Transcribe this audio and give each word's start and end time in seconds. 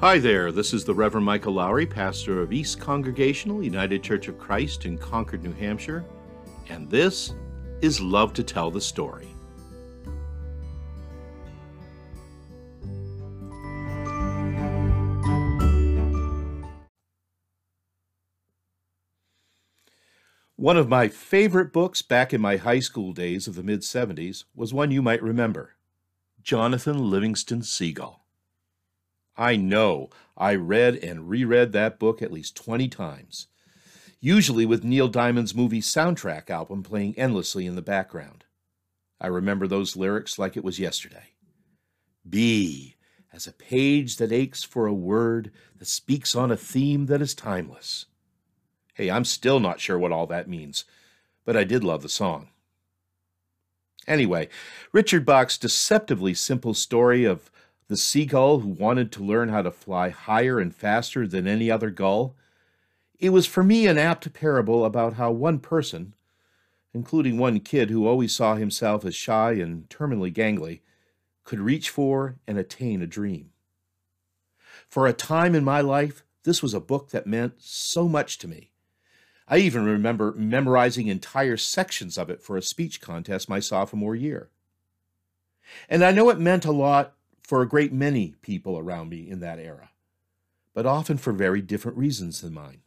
Hi 0.00 0.20
there, 0.20 0.52
this 0.52 0.72
is 0.72 0.84
the 0.84 0.94
Reverend 0.94 1.26
Michael 1.26 1.54
Lowry, 1.54 1.84
pastor 1.84 2.40
of 2.40 2.52
East 2.52 2.78
Congregational 2.78 3.64
United 3.64 4.00
Church 4.00 4.28
of 4.28 4.38
Christ 4.38 4.84
in 4.84 4.96
Concord, 4.96 5.42
New 5.42 5.52
Hampshire, 5.52 6.04
and 6.68 6.88
this 6.88 7.34
is 7.80 8.00
Love 8.00 8.32
to 8.34 8.44
Tell 8.44 8.70
the 8.70 8.80
Story. 8.80 9.26
One 20.54 20.76
of 20.76 20.88
my 20.88 21.08
favorite 21.08 21.72
books 21.72 22.02
back 22.02 22.32
in 22.32 22.40
my 22.40 22.56
high 22.56 22.78
school 22.78 23.12
days 23.12 23.48
of 23.48 23.56
the 23.56 23.64
mid 23.64 23.80
70s 23.80 24.44
was 24.54 24.72
one 24.72 24.92
you 24.92 25.02
might 25.02 25.24
remember 25.24 25.74
Jonathan 26.40 27.10
Livingston 27.10 27.64
Seagull. 27.64 28.27
I 29.38 29.54
know 29.54 30.10
I 30.36 30.56
read 30.56 30.96
and 30.96 31.28
reread 31.28 31.70
that 31.72 32.00
book 32.00 32.20
at 32.20 32.32
least 32.32 32.56
20 32.56 32.88
times, 32.88 33.46
usually 34.20 34.66
with 34.66 34.82
Neil 34.82 35.06
Diamond's 35.06 35.54
movie 35.54 35.80
soundtrack 35.80 36.50
album 36.50 36.82
playing 36.82 37.16
endlessly 37.16 37.64
in 37.64 37.76
the 37.76 37.82
background. 37.82 38.44
I 39.20 39.28
remember 39.28 39.68
those 39.68 39.96
lyrics 39.96 40.38
like 40.38 40.56
it 40.56 40.64
was 40.64 40.80
yesterday. 40.80 41.34
Be 42.28 42.96
as 43.32 43.46
a 43.46 43.52
page 43.52 44.16
that 44.16 44.32
aches 44.32 44.64
for 44.64 44.86
a 44.86 44.92
word 44.92 45.52
that 45.78 45.86
speaks 45.86 46.34
on 46.34 46.50
a 46.50 46.56
theme 46.56 47.06
that 47.06 47.22
is 47.22 47.34
timeless. 47.34 48.06
Hey, 48.94 49.08
I'm 49.08 49.24
still 49.24 49.60
not 49.60 49.80
sure 49.80 49.98
what 49.98 50.10
all 50.10 50.26
that 50.26 50.48
means, 50.48 50.84
but 51.44 51.56
I 51.56 51.62
did 51.62 51.84
love 51.84 52.02
the 52.02 52.08
song. 52.08 52.48
Anyway, 54.08 54.48
Richard 54.92 55.24
Bach's 55.24 55.58
deceptively 55.58 56.34
simple 56.34 56.74
story 56.74 57.24
of 57.24 57.52
the 57.88 57.96
seagull 57.96 58.60
who 58.60 58.68
wanted 58.68 59.10
to 59.10 59.24
learn 59.24 59.48
how 59.48 59.62
to 59.62 59.70
fly 59.70 60.10
higher 60.10 60.60
and 60.60 60.74
faster 60.74 61.26
than 61.26 61.46
any 61.46 61.70
other 61.70 61.90
gull. 61.90 62.36
It 63.18 63.30
was 63.30 63.46
for 63.46 63.64
me 63.64 63.86
an 63.86 63.98
apt 63.98 64.32
parable 64.34 64.84
about 64.84 65.14
how 65.14 65.32
one 65.32 65.58
person, 65.58 66.14
including 66.92 67.38
one 67.38 67.60
kid 67.60 67.90
who 67.90 68.06
always 68.06 68.34
saw 68.34 68.54
himself 68.54 69.04
as 69.04 69.14
shy 69.14 69.52
and 69.52 69.88
terminally 69.88 70.32
gangly, 70.32 70.80
could 71.44 71.60
reach 71.60 71.88
for 71.88 72.36
and 72.46 72.58
attain 72.58 73.00
a 73.00 73.06
dream. 73.06 73.50
For 74.86 75.06
a 75.06 75.14
time 75.14 75.54
in 75.54 75.64
my 75.64 75.80
life, 75.80 76.22
this 76.44 76.62
was 76.62 76.74
a 76.74 76.80
book 76.80 77.10
that 77.10 77.26
meant 77.26 77.54
so 77.58 78.06
much 78.06 78.38
to 78.38 78.48
me. 78.48 78.70
I 79.48 79.58
even 79.58 79.84
remember 79.84 80.34
memorizing 80.36 81.06
entire 81.06 81.56
sections 81.56 82.18
of 82.18 82.28
it 82.28 82.42
for 82.42 82.58
a 82.58 82.62
speech 82.62 83.00
contest 83.00 83.48
my 83.48 83.60
sophomore 83.60 84.14
year. 84.14 84.50
And 85.88 86.04
I 86.04 86.12
know 86.12 86.28
it 86.28 86.38
meant 86.38 86.66
a 86.66 86.72
lot 86.72 87.14
for 87.48 87.62
a 87.62 87.68
great 87.68 87.94
many 87.94 88.34
people 88.42 88.78
around 88.78 89.08
me 89.08 89.26
in 89.26 89.40
that 89.40 89.58
era, 89.58 89.88
but 90.74 90.84
often 90.84 91.16
for 91.16 91.32
very 91.32 91.62
different 91.62 91.96
reasons 91.96 92.42
than 92.42 92.52
mine. 92.52 92.82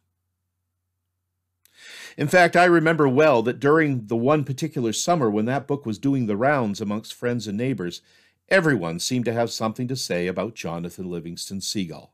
In 2.16 2.28
fact, 2.28 2.56
I 2.56 2.66
remember 2.66 3.10
well 3.10 3.42
that 3.42 3.60
during 3.60 4.06
the 4.06 4.16
one 4.16 4.44
particular 4.44 4.94
summer 4.94 5.32
when 5.32 5.46
that 5.46 5.66
book 5.66 5.84
was 5.84 5.98
doing 5.98 6.28
the 6.28 6.38
rounds 6.38 6.80
amongst 6.80 7.16
friends 7.16 7.48
and 7.48 7.58
neighbors, 7.58 8.04
everyone 8.50 9.00
seemed 9.00 9.26
to 9.26 9.34
have 9.34 9.50
something 9.50 9.88
to 9.88 9.96
say 9.96 10.28
about 10.28 10.54
Jonathan 10.54 11.10
Livingston 11.10 11.60
Seagull. 11.60 12.14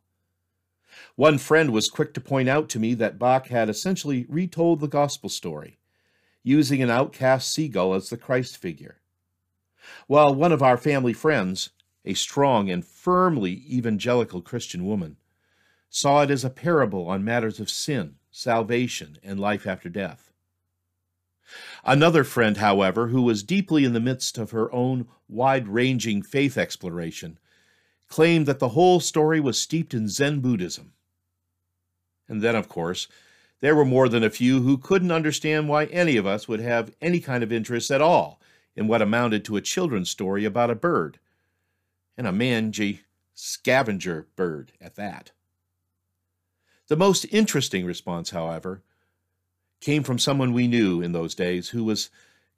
One 1.18 1.38
friend 1.38 1.72
was 1.72 1.90
quick 1.90 2.14
to 2.14 2.22
point 2.22 2.48
out 2.48 2.70
to 2.70 2.80
me 2.80 2.94
that 2.94 3.20
Bach 3.20 3.48
had 3.48 3.68
essentially 3.68 4.26
retold 4.30 4.80
the 4.80 4.88
gospel 4.88 5.28
story, 5.28 5.80
using 6.44 6.82
an 6.82 6.90
outcast 6.90 7.54
seagull 7.54 7.94
as 7.94 8.10
the 8.10 8.16
Christ 8.16 8.56
figure. 8.56 9.02
While 10.08 10.34
one 10.34 10.54
of 10.54 10.64
our 10.64 10.78
family 10.78 11.14
friends, 11.14 11.72
a 12.08 12.14
strong 12.14 12.72
and 12.72 12.86
firmly 12.86 13.64
evangelical 13.70 14.42
Christian 14.42 14.86
woman, 14.86 15.18
saw 15.90 16.24
it 16.24 16.32
as 16.32 16.46
a 16.46 16.50
parable 16.50 17.08
on 17.08 17.24
matters 17.24 17.60
of 17.60 17.70
sin, 17.70 18.16
salvation, 18.32 19.18
and 19.22 19.40
life 19.40 19.68
after 19.68 19.90
death. 19.90 20.32
Another 21.84 22.24
friend, 22.24 22.58
however, 22.58 23.08
who 23.08 23.22
was 23.22 23.44
deeply 23.44 23.84
in 23.84 23.94
the 23.94 24.00
midst 24.00 24.38
of 24.38 24.52
her 24.52 24.74
own 24.74 25.08
wide 25.28 25.68
ranging 25.68 26.22
faith 26.22 26.58
exploration, 26.58 27.40
claimed 28.08 28.46
that 28.46 28.60
the 28.60 28.70
whole 28.70 29.02
story 29.02 29.40
was 29.40 29.60
steeped 29.60 29.94
in 29.94 30.08
Zen 30.08 30.40
Buddhism. 30.40 30.94
And 32.30 32.42
then, 32.42 32.56
of 32.56 32.70
course, 32.70 33.08
there 33.60 33.76
were 33.76 33.86
more 33.86 34.08
than 34.08 34.24
a 34.24 34.30
few 34.30 34.62
who 34.62 34.78
couldn't 34.78 35.12
understand 35.12 35.68
why 35.68 35.86
any 35.86 36.16
of 36.16 36.26
us 36.26 36.48
would 36.48 36.62
have 36.62 36.94
any 37.02 37.20
kind 37.20 37.44
of 37.44 37.52
interest 37.52 37.92
at 37.92 38.02
all 38.02 38.40
in 38.76 38.88
what 38.88 39.02
amounted 39.02 39.44
to 39.46 39.58
a 39.58 39.62
children's 39.62 40.10
story 40.10 40.46
about 40.46 40.70
a 40.70 40.76
bird 40.76 41.20
and 42.18 42.26
a 42.28 42.32
mangy 42.32 43.02
scavenger 43.34 44.28
bird 44.36 44.72
at 44.82 44.96
that. 44.96 45.32
The 46.88 46.96
most 46.96 47.26
interesting 47.26 47.86
response, 47.86 48.32
however, 48.32 48.82
came 49.82 50.04
from 50.04 50.20
someone 50.20 50.54
we 50.54 50.68
knew 50.68 51.02
in 51.02 51.12
those 51.12 51.36
days 51.36 51.70
who 51.70 51.84
was 51.84 52.10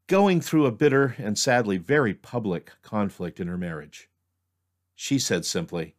going 0.08 0.42
through 0.42 0.66
a 0.66 0.72
bitter 0.72 1.16
and 1.18 1.38
sadly 1.38 1.78
very 1.78 2.14
public 2.14 2.72
conflict 2.81 3.40
in 3.40 3.48
her 3.48 3.58
marriage. 3.58 4.09
She 4.96 5.19
said 5.19 5.46
simply, 5.46 5.96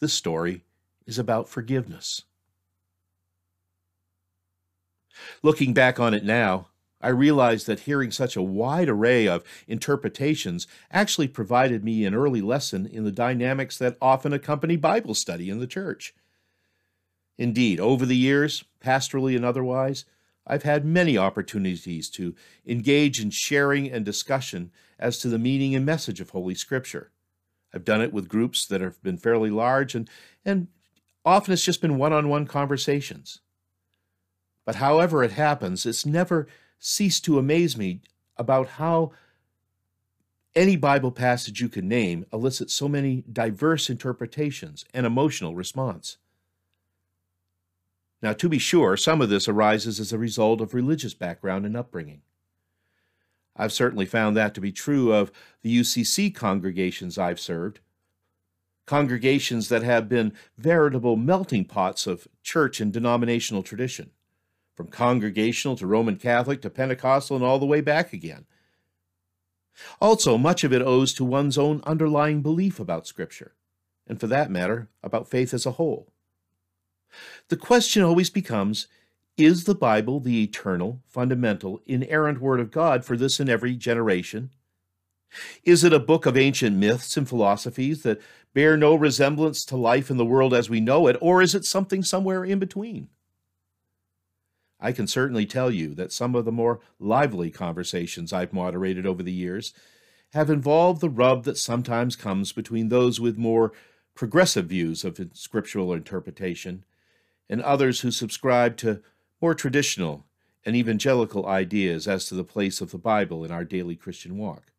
This 0.00 0.12
story 0.12 0.64
is 1.06 1.18
about 1.18 1.48
forgiveness. 1.48 2.22
Looking 5.42 5.72
back 5.72 5.98
on 5.98 6.14
it 6.14 6.24
now, 6.24 6.68
I 7.00 7.08
realized 7.08 7.66
that 7.66 7.80
hearing 7.80 8.10
such 8.10 8.36
a 8.36 8.42
wide 8.42 8.88
array 8.88 9.28
of 9.28 9.44
interpretations 9.68 10.66
actually 10.90 11.28
provided 11.28 11.84
me 11.84 12.04
an 12.04 12.14
early 12.14 12.40
lesson 12.40 12.86
in 12.86 13.04
the 13.04 13.12
dynamics 13.12 13.76
that 13.78 13.98
often 14.00 14.32
accompany 14.32 14.76
Bible 14.76 15.14
study 15.14 15.50
in 15.50 15.60
the 15.60 15.66
church. 15.66 16.14
Indeed, 17.38 17.80
over 17.80 18.06
the 18.06 18.16
years, 18.16 18.64
pastorally 18.82 19.36
and 19.36 19.44
otherwise, 19.44 20.06
I've 20.46 20.62
had 20.62 20.84
many 20.84 21.18
opportunities 21.18 22.08
to 22.10 22.34
engage 22.66 23.20
in 23.20 23.30
sharing 23.30 23.90
and 23.90 24.04
discussion 24.04 24.70
as 24.98 25.18
to 25.18 25.28
the 25.28 25.38
meaning 25.38 25.74
and 25.74 25.84
message 25.84 26.20
of 26.20 26.30
Holy 26.30 26.54
Scripture. 26.54 27.10
I've 27.74 27.84
done 27.84 28.00
it 28.00 28.12
with 28.12 28.28
groups 28.28 28.64
that 28.66 28.80
have 28.80 29.02
been 29.02 29.18
fairly 29.18 29.50
large, 29.50 29.94
and, 29.94 30.08
and 30.44 30.68
often 31.24 31.52
it's 31.52 31.64
just 31.64 31.82
been 31.82 31.98
one 31.98 32.12
on 32.12 32.28
one 32.28 32.46
conversations. 32.46 33.40
But 34.64 34.76
however 34.76 35.22
it 35.22 35.32
happens, 35.32 35.84
it's 35.84 36.06
never 36.06 36.46
cease 36.78 37.20
to 37.20 37.38
amaze 37.38 37.76
me 37.76 38.00
about 38.36 38.68
how 38.68 39.12
any 40.54 40.76
Bible 40.76 41.12
passage 41.12 41.60
you 41.60 41.68
can 41.68 41.86
name 41.86 42.24
elicits 42.32 42.72
so 42.72 42.88
many 42.88 43.22
diverse 43.30 43.90
interpretations 43.90 44.84
and 44.94 45.04
emotional 45.04 45.54
response. 45.54 46.16
Now, 48.22 48.32
to 48.32 48.48
be 48.48 48.58
sure, 48.58 48.96
some 48.96 49.20
of 49.20 49.28
this 49.28 49.46
arises 49.46 50.00
as 50.00 50.12
a 50.12 50.18
result 50.18 50.60
of 50.60 50.72
religious 50.72 51.12
background 51.12 51.66
and 51.66 51.76
upbringing. 51.76 52.22
I've 53.54 53.72
certainly 53.72 54.06
found 54.06 54.36
that 54.36 54.54
to 54.54 54.60
be 54.60 54.72
true 54.72 55.12
of 55.12 55.30
the 55.62 55.80
UCC 55.80 56.34
congregations 56.34 57.18
I've 57.18 57.40
served, 57.40 57.80
congregations 58.86 59.68
that 59.68 59.82
have 59.82 60.08
been 60.08 60.32
veritable 60.56 61.16
melting 61.16 61.64
pots 61.64 62.06
of 62.06 62.28
church 62.42 62.80
and 62.80 62.92
denominational 62.92 63.62
tradition 63.62 64.10
from 64.76 64.88
Congregational 64.88 65.76
to 65.76 65.86
Roman 65.86 66.16
Catholic 66.16 66.60
to 66.62 66.70
Pentecostal 66.70 67.36
and 67.36 67.44
all 67.44 67.58
the 67.58 67.66
way 67.66 67.80
back 67.80 68.12
again. 68.12 68.44
Also, 70.00 70.38
much 70.38 70.64
of 70.64 70.72
it 70.72 70.82
owes 70.82 71.12
to 71.14 71.24
one's 71.24 71.58
own 71.58 71.80
underlying 71.84 72.42
belief 72.42 72.78
about 72.78 73.06
Scripture, 73.06 73.54
and 74.06 74.20
for 74.20 74.26
that 74.26 74.50
matter, 74.50 74.88
about 75.02 75.28
faith 75.28 75.52
as 75.52 75.66
a 75.66 75.72
whole. 75.72 76.12
The 77.48 77.56
question 77.56 78.02
always 78.02 78.30
becomes 78.30 78.86
is 79.36 79.64
the 79.64 79.74
Bible 79.74 80.20
the 80.20 80.42
eternal, 80.42 81.02
fundamental, 81.06 81.82
inerrant 81.84 82.40
Word 82.40 82.58
of 82.58 82.70
God 82.70 83.04
for 83.04 83.16
this 83.18 83.38
and 83.38 83.50
every 83.50 83.76
generation? 83.76 84.50
Is 85.62 85.84
it 85.84 85.92
a 85.92 85.98
book 85.98 86.24
of 86.24 86.38
ancient 86.38 86.76
myths 86.76 87.16
and 87.18 87.28
philosophies 87.28 88.02
that 88.02 88.20
bear 88.54 88.76
no 88.78 88.94
resemblance 88.94 89.64
to 89.66 89.76
life 89.76 90.10
in 90.10 90.16
the 90.16 90.24
world 90.24 90.54
as 90.54 90.70
we 90.70 90.80
know 90.80 91.06
it, 91.06 91.18
or 91.20 91.42
is 91.42 91.54
it 91.54 91.66
something 91.66 92.02
somewhere 92.02 92.44
in 92.44 92.58
between? 92.58 93.08
I 94.78 94.92
can 94.92 95.06
certainly 95.06 95.46
tell 95.46 95.70
you 95.70 95.94
that 95.94 96.12
some 96.12 96.34
of 96.34 96.44
the 96.44 96.52
more 96.52 96.80
lively 96.98 97.50
conversations 97.50 98.32
I've 98.32 98.52
moderated 98.52 99.06
over 99.06 99.22
the 99.22 99.32
years 99.32 99.72
have 100.32 100.50
involved 100.50 101.00
the 101.00 101.08
rub 101.08 101.44
that 101.44 101.56
sometimes 101.56 102.16
comes 102.16 102.52
between 102.52 102.88
those 102.88 103.20
with 103.20 103.38
more 103.38 103.72
progressive 104.14 104.66
views 104.66 105.04
of 105.04 105.20
scriptural 105.32 105.92
interpretation 105.92 106.84
and 107.48 107.62
others 107.62 108.00
who 108.00 108.10
subscribe 108.10 108.76
to 108.78 109.02
more 109.40 109.54
traditional 109.54 110.26
and 110.64 110.74
evangelical 110.74 111.46
ideas 111.46 112.08
as 112.08 112.26
to 112.26 112.34
the 112.34 112.44
place 112.44 112.80
of 112.80 112.90
the 112.90 112.98
Bible 112.98 113.44
in 113.44 113.50
our 113.50 113.64
daily 113.64 113.94
Christian 113.94 114.36
walk. 114.36 114.72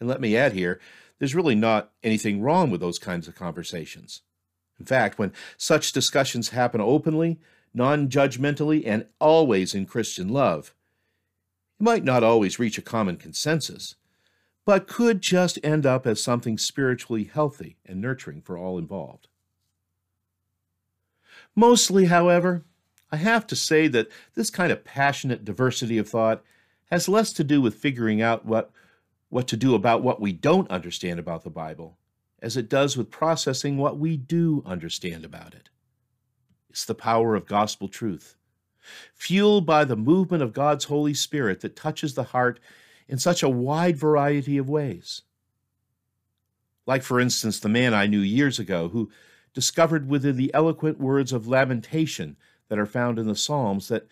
And 0.00 0.08
let 0.08 0.20
me 0.20 0.36
add 0.36 0.52
here, 0.52 0.80
there's 1.18 1.34
really 1.34 1.54
not 1.54 1.92
anything 2.02 2.40
wrong 2.40 2.70
with 2.70 2.80
those 2.80 2.98
kinds 2.98 3.28
of 3.28 3.34
conversations. 3.34 4.22
In 4.78 4.86
fact, 4.86 5.18
when 5.18 5.32
such 5.56 5.92
discussions 5.92 6.50
happen 6.50 6.80
openly, 6.80 7.38
non 7.76 8.08
judgmentally, 8.08 8.82
and 8.84 9.06
always 9.20 9.74
in 9.74 9.86
Christian 9.86 10.28
love. 10.28 10.74
It 11.78 11.84
might 11.84 12.02
not 12.02 12.24
always 12.24 12.58
reach 12.58 12.78
a 12.78 12.82
common 12.82 13.16
consensus, 13.16 13.94
but 14.64 14.88
could 14.88 15.20
just 15.20 15.58
end 15.62 15.86
up 15.86 16.06
as 16.06 16.22
something 16.22 16.58
spiritually 16.58 17.24
healthy 17.24 17.76
and 17.84 18.00
nurturing 18.00 18.40
for 18.40 18.56
all 18.58 18.78
involved. 18.78 19.28
Mostly, 21.54 22.06
however, 22.06 22.64
I 23.12 23.16
have 23.16 23.46
to 23.48 23.56
say 23.56 23.86
that 23.88 24.08
this 24.34 24.50
kind 24.50 24.72
of 24.72 24.84
passionate 24.84 25.44
diversity 25.44 25.98
of 25.98 26.08
thought 26.08 26.42
has 26.90 27.08
less 27.08 27.32
to 27.34 27.44
do 27.44 27.60
with 27.60 27.74
figuring 27.74 28.20
out 28.20 28.44
what, 28.44 28.70
what 29.28 29.46
to 29.48 29.56
do 29.56 29.74
about 29.74 30.02
what 30.02 30.20
we 30.20 30.32
don't 30.32 30.70
understand 30.70 31.20
about 31.20 31.44
the 31.44 31.50
Bible 31.50 31.98
as 32.40 32.56
it 32.56 32.68
does 32.68 32.96
with 32.96 33.10
processing 33.10 33.76
what 33.76 33.98
we 33.98 34.16
do 34.16 34.62
understand 34.66 35.24
about 35.24 35.54
it. 35.54 35.68
The 36.84 36.94
power 36.94 37.34
of 37.34 37.46
gospel 37.46 37.88
truth, 37.88 38.36
fueled 39.14 39.64
by 39.64 39.84
the 39.84 39.96
movement 39.96 40.42
of 40.42 40.52
God's 40.52 40.84
Holy 40.84 41.14
Spirit 41.14 41.60
that 41.60 41.74
touches 41.74 42.14
the 42.14 42.24
heart 42.24 42.60
in 43.08 43.18
such 43.18 43.42
a 43.42 43.48
wide 43.48 43.96
variety 43.96 44.58
of 44.58 44.68
ways. 44.68 45.22
Like, 46.86 47.02
for 47.02 47.18
instance, 47.18 47.58
the 47.58 47.68
man 47.68 47.94
I 47.94 48.06
knew 48.06 48.20
years 48.20 48.58
ago 48.58 48.88
who 48.88 49.10
discovered 49.54 50.08
within 50.08 50.36
the 50.36 50.52
eloquent 50.54 51.00
words 51.00 51.32
of 51.32 51.48
lamentation 51.48 52.36
that 52.68 52.78
are 52.78 52.86
found 52.86 53.18
in 53.18 53.26
the 53.26 53.34
Psalms 53.34 53.88
that 53.88 54.06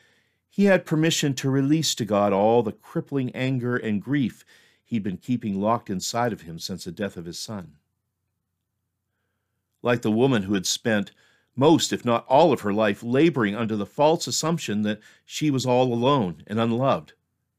he 0.49 0.65
had 0.65 0.87
permission 0.87 1.35
to 1.35 1.51
release 1.51 1.95
to 1.97 2.05
God 2.05 2.33
all 2.33 2.63
the 2.63 2.73
crippling 2.73 3.31
anger 3.35 3.77
and 3.77 4.01
grief 4.01 4.45
he'd 4.85 5.03
been 5.03 5.17
keeping 5.17 5.61
locked 5.61 5.91
inside 5.91 6.33
of 6.33 6.43
him 6.43 6.59
since 6.59 6.85
the 6.85 6.93
death 6.93 7.17
of 7.17 7.25
his 7.25 7.39
son. 7.39 7.75
Like 9.83 10.03
the 10.03 10.11
woman 10.11 10.45
who 10.45 10.55
had 10.55 10.67
spent 10.67 11.13
most, 11.56 11.93
if 11.93 12.05
not 12.05 12.27
all, 12.27 12.53
of 12.53 12.62
her 12.62 12.73
life 12.73 13.03
laboring 13.03 13.55
under 13.55 13.77
the 13.77 13.87
false 13.87 14.27
assumption 14.27 14.83
that 14.83 15.01
she 15.25 15.51
was 15.51 15.65
all 15.65 15.93
alone 15.93 16.43
and 16.47 16.59
unloved. 16.59 17.12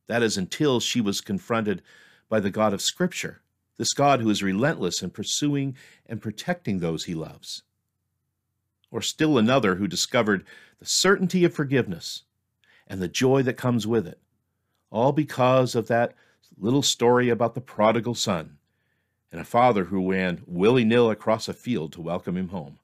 That 0.07 0.21
is, 0.21 0.37
until 0.37 0.79
she 0.79 1.01
was 1.01 1.21
confronted 1.21 1.81
by 2.29 2.39
the 2.39 2.49
God 2.49 2.73
of 2.73 2.81
Scripture, 2.81 3.41
this 3.77 3.93
God 3.93 4.21
who 4.21 4.29
is 4.29 4.43
relentless 4.43 5.01
in 5.01 5.09
pursuing 5.09 5.75
and 6.05 6.21
protecting 6.21 6.79
those 6.79 7.05
he 7.05 7.15
loves. 7.15 7.63
Or 8.91 9.01
still 9.01 9.37
another 9.37 9.75
who 9.75 9.87
discovered 9.87 10.45
the 10.79 10.85
certainty 10.85 11.43
of 11.43 11.53
forgiveness 11.53 12.23
and 12.87 13.01
the 13.01 13.07
joy 13.07 13.41
that 13.43 13.57
comes 13.57 13.87
with 13.87 14.07
it, 14.07 14.19
all 14.91 15.11
because 15.11 15.75
of 15.75 15.87
that 15.87 16.13
little 16.57 16.83
story 16.83 17.29
about 17.29 17.55
the 17.55 17.61
prodigal 17.61 18.15
son 18.15 18.57
and 19.31 19.41
a 19.41 19.45
father 19.45 19.85
who 19.85 20.11
ran 20.11 20.41
willy 20.45 20.85
nilly 20.85 21.11
across 21.11 21.49
a 21.49 21.53
field 21.53 21.91
to 21.91 22.01
welcome 22.01 22.37
him 22.37 22.49
home. 22.49 22.79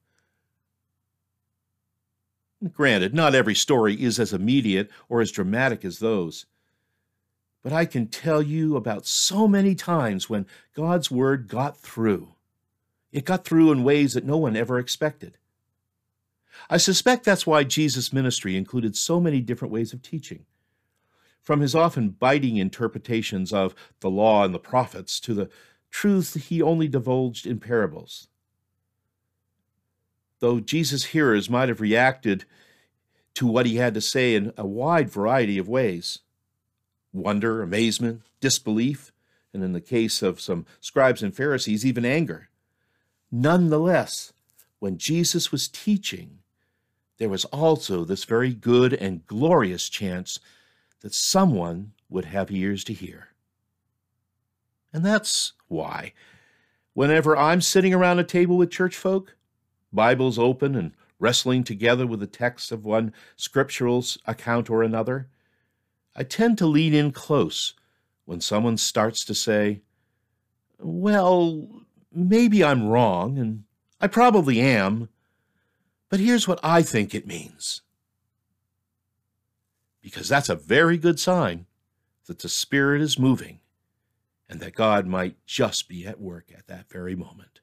Granted, 2.70 3.14
not 3.14 3.34
every 3.34 3.56
story 3.56 3.96
is 4.02 4.20
as 4.20 4.34
immediate 4.34 4.92
or 5.10 5.20
as 5.20 5.32
dramatic 5.32 5.84
as 5.84 5.98
those. 6.00 6.46
But 7.64 7.74
I 7.74 7.86
can 7.86 8.08
tell 8.08 8.42
you 8.42 8.76
about 8.76 9.06
so 9.08 9.48
many 9.48 9.74
times 9.74 10.30
when 10.30 10.46
God's 10.76 11.10
Word 11.10 11.48
got 11.48 11.78
through. 11.78 12.36
It 13.12 13.26
got 13.26 13.46
through 13.46 13.72
in 13.72 13.84
ways 13.84 14.14
that 14.14 14.26
no 14.26 14.38
one 14.38 14.56
ever 14.56 14.80
expected. 14.80 15.38
I 16.70 16.78
suspect 16.78 17.24
that's 17.24 17.48
why 17.48 17.64
Jesus' 17.64 18.14
ministry 18.14 18.56
included 18.56 18.96
so 18.96 19.20
many 19.20 19.42
different 19.42 19.72
ways 19.72 19.94
of 19.94 20.02
teaching. 20.02 20.46
From 21.42 21.62
his 21.62 21.74
often 21.74 22.10
biting 22.10 22.58
interpretations 22.58 23.52
of 23.52 23.74
the 24.00 24.10
law 24.10 24.44
and 24.44 24.54
the 24.54 24.60
prophets 24.60 25.20
to 25.22 25.34
the 25.34 25.50
truths 25.90 26.36
he 26.36 26.62
only 26.62 26.88
divulged 26.88 27.48
in 27.48 27.60
parables. 27.60 28.28
Though 30.42 30.60
Jesus' 30.60 31.06
hearers 31.06 31.50
might 31.50 31.70
have 31.70 31.80
reacted 31.80 32.46
to 33.36 33.48
what 33.48 33.66
he 33.66 33.78
had 33.78 33.94
to 33.94 34.02
say 34.02 34.36
in 34.36 34.52
a 34.58 34.66
wide 34.66 35.10
variety 35.10 35.58
of 35.58 35.70
ways 35.70 36.20
wonder, 37.14 37.62
amazement, 37.62 38.22
disbelief, 38.40 39.12
and 39.54 39.64
in 39.64 39.74
the 39.74 39.82
case 39.82 40.22
of 40.22 40.40
some 40.40 40.66
scribes 40.80 41.22
and 41.22 41.36
Pharisees, 41.36 41.86
even 41.86 42.06
anger. 42.06 42.50
Nonetheless, 43.32 44.32
when 44.80 44.98
Jesus 44.98 45.52
was 45.52 45.68
teaching, 45.68 46.40
there 47.18 47.30
was 47.30 47.46
also 47.46 48.04
this 48.04 48.24
very 48.24 48.54
good 48.54 48.94
and 48.94 49.28
glorious 49.28 49.90
chance 49.90 50.40
that 51.02 51.14
someone 51.14 51.92
would 52.10 52.26
have 52.26 52.50
ears 52.50 52.84
to 52.86 52.94
hear. 52.94 53.28
And 54.94 55.06
that's 55.06 55.54
why, 55.68 56.14
whenever 56.94 57.36
I'm 57.38 57.62
sitting 57.62 57.94
around 57.94 58.20
a 58.20 58.24
table 58.24 58.58
with 58.58 58.72
church 58.72 58.96
folk, 58.96 59.36
Bibles 59.94 60.40
open 60.40 60.76
and 60.76 60.94
wrestling 61.20 61.64
together 61.64 62.08
with 62.08 62.20
the 62.20 62.28
text 62.28 62.72
of 62.72 62.84
one 62.84 63.14
scriptural 63.36 64.04
account 64.26 64.70
or 64.70 64.84
another, 64.84 65.28
I 66.16 66.24
tend 66.24 66.58
to 66.58 66.66
lean 66.66 66.94
in 66.94 67.12
close 67.12 67.74
when 68.26 68.42
someone 68.42 68.78
starts 68.78 69.24
to 69.26 69.36
say, 69.36 69.82
Well, 70.80 71.68
maybe 72.12 72.64
I'm 72.64 72.88
wrong, 72.88 73.38
and 73.38 73.64
I 74.00 74.08
probably 74.08 74.60
am, 74.60 75.10
but 76.10 76.20
here's 76.20 76.48
what 76.48 76.60
I 76.64 76.82
think 76.82 77.14
it 77.14 77.28
means. 77.28 77.82
Because 80.02 80.28
that's 80.28 80.50
a 80.50 80.56
very 80.56 80.98
good 80.98 81.20
sign 81.20 81.68
that 82.26 82.40
the 82.40 82.50
Spirit 82.50 83.02
is 83.02 83.20
moving 83.20 83.60
and 84.50 84.60
that 84.60 84.76
God 84.76 85.08
might 85.08 85.38
just 85.46 85.88
be 85.88 86.06
at 86.06 86.20
work 86.20 86.52
at 86.56 86.68
that 86.68 86.90
very 86.90 87.16
moment. 87.16 87.62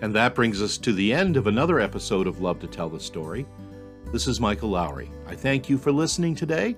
And 0.00 0.14
that 0.14 0.34
brings 0.34 0.62
us 0.62 0.78
to 0.78 0.92
the 0.92 1.12
end 1.12 1.36
of 1.36 1.46
another 1.46 1.80
episode 1.80 2.26
of 2.26 2.40
Love 2.40 2.60
to 2.60 2.66
Tell 2.66 2.88
the 2.88 3.00
Story. 3.00 3.46
This 4.12 4.26
is 4.28 4.40
Michael 4.40 4.70
Lowry. 4.70 5.10
I 5.26 5.34
thank 5.34 5.68
you 5.68 5.76
for 5.76 5.92
listening 5.92 6.34
today, 6.34 6.76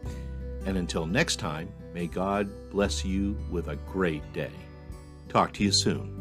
and 0.66 0.76
until 0.76 1.06
next 1.06 1.36
time, 1.36 1.72
may 1.92 2.06
God 2.06 2.48
bless 2.70 3.04
you 3.04 3.36
with 3.50 3.68
a 3.68 3.76
great 3.76 4.32
day. 4.32 4.50
Talk 5.28 5.52
to 5.54 5.64
you 5.64 5.70
soon. 5.70 6.19